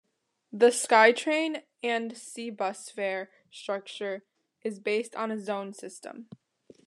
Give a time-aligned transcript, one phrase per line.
[0.51, 4.23] The SkyTrain and SeaBus fare structure
[4.63, 6.25] is based on a zone system.